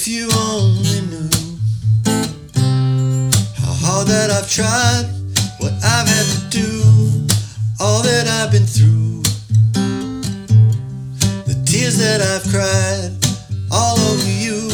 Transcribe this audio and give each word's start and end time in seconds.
If 0.00 0.06
you 0.06 0.28
only 0.38 1.00
knew 1.10 1.28
how 3.58 3.74
hard 3.82 4.06
that 4.06 4.30
I've 4.30 4.48
tried, 4.48 5.10
what 5.58 5.72
I've 5.82 6.06
had 6.06 6.26
to 6.34 6.40
do, 6.54 7.26
all 7.80 8.02
that 8.02 8.28
I've 8.28 8.52
been 8.52 8.64
through, 8.64 9.22
the 11.50 11.56
tears 11.66 11.98
that 11.98 12.22
I've 12.22 12.46
cried 12.46 13.10
all 13.72 13.98
over 13.98 14.30
you. 14.30 14.70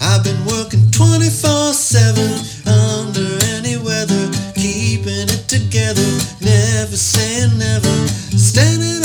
I've 0.00 0.24
been 0.24 0.42
working 0.46 0.90
24 0.90 1.74
7 1.74 2.24
under 2.64 3.36
any 3.60 3.76
weather, 3.76 4.32
keeping 4.54 5.28
it 5.28 5.44
together, 5.46 6.08
never 6.40 6.96
saying 6.96 7.58
never, 7.58 8.08
standing 8.32 9.01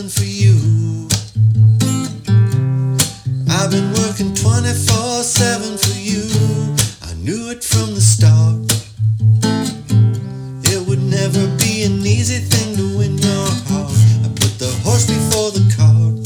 24 0.00 0.08
7 0.08 0.08
for 0.08 0.24
you. 0.24 1.08
I've 3.50 3.70
been 3.70 3.92
working 3.92 4.34
24 4.34 5.22
7 5.22 5.76
for 5.76 5.98
you. 6.00 6.24
I 7.04 7.12
knew 7.20 7.50
it 7.50 7.62
from 7.62 7.94
the 7.94 8.00
start. 8.00 8.64
It 10.72 10.88
would 10.88 11.02
never 11.02 11.44
be 11.58 11.84
an 11.84 12.00
easy 12.00 12.38
thing 12.38 12.76
to 12.76 12.96
win 12.96 13.18
your 13.18 13.46
heart. 13.68 13.92
I 14.24 14.28
put 14.40 14.56
the 14.58 14.72
horse 14.84 15.06
before 15.06 15.50
the 15.52 15.68
cart. 15.76 16.16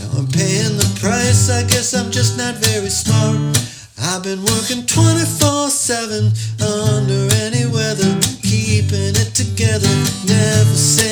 Now 0.00 0.18
I'm 0.18 0.28
paying 0.28 0.78
the 0.80 0.88
price. 1.00 1.50
I 1.50 1.62
guess 1.68 1.92
I'm 1.92 2.10
just 2.10 2.38
not 2.38 2.54
very 2.54 2.88
smart. 2.88 3.36
I've 4.00 4.22
been 4.22 4.40
working 4.40 4.86
24 4.86 5.68
7 5.68 6.32
under 6.56 7.28
any 7.44 7.66
weather, 7.66 8.18
keeping 8.40 9.12
it 9.12 9.34
together, 9.34 9.92
never 10.24 10.74
saying 10.74 11.05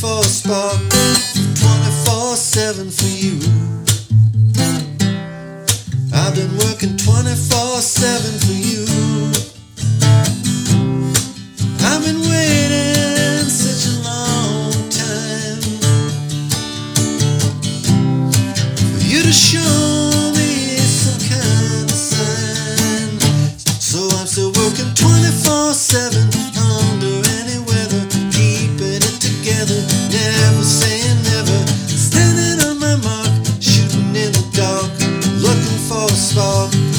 for 0.00 0.20
a 0.20 0.24
spark. 0.24 0.80
24 1.54 2.36
7 2.36 2.90
for 2.90 3.06
you. 3.06 3.38
I've 6.12 6.34
been 6.34 6.56
working 6.58 6.96
24 6.96 7.80
7 7.80 8.38
for 8.40 8.52
you. 8.52 8.86
I've 11.86 12.02
been 12.02 12.20
waiting 12.20 13.48
such 13.48 13.92
a 13.92 13.96
long 14.02 14.72
time 14.90 15.62
for 18.98 19.04
you 19.04 19.22
to 19.22 19.32
show 19.32 20.32
me 20.34 20.76
some 20.78 21.20
kind 21.28 21.90
of 21.90 21.98
sign. 21.98 23.20
So 23.80 24.08
I'm 24.18 24.26
still 24.26 24.52
working 24.52 24.92
24 24.94 25.72
7 25.74 26.33
on 36.32 36.93